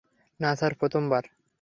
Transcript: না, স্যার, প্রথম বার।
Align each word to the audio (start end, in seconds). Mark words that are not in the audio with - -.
না, 0.39 0.49
স্যার, 0.55 0.73
প্রথম 0.75 1.03
বার। 1.09 1.23